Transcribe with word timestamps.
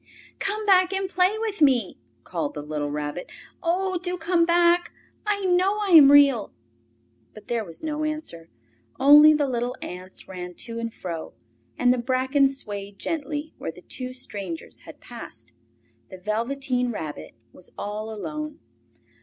"Come 0.39 0.65
back 0.65 0.91
and 0.93 1.07
play 1.07 1.37
with 1.37 1.61
me!" 1.61 1.99
called 2.23 2.55
the 2.55 2.63
little 2.63 2.89
Rabbit. 2.89 3.31
"Oh, 3.61 3.99
do 3.99 4.17
come 4.17 4.45
back! 4.47 4.91
I 5.27 5.45
know 5.45 5.77
I 5.79 5.89
am 5.89 6.11
Real!" 6.11 6.51
But 7.35 7.47
there 7.49 7.63
was 7.63 7.83
no 7.83 8.03
answer, 8.03 8.49
only 8.99 9.35
the 9.35 9.45
little 9.47 9.75
ants 9.79 10.27
ran 10.27 10.55
to 10.55 10.79
and 10.79 10.91
fro, 10.91 11.33
and 11.77 11.93
the 11.93 11.99
bracken 11.99 12.47
swayed 12.49 12.97
gently 12.97 13.53
where 13.59 13.71
the 13.71 13.83
two 13.83 14.11
strangers 14.11 14.79
had 14.89 15.01
passed. 15.01 15.53
The 16.09 16.17
Velveteen 16.17 16.91
Rabbit 16.91 17.35
was 17.53 17.71
all 17.77 18.11
alone. 18.11 18.57